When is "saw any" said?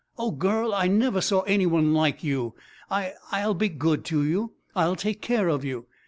1.21-1.67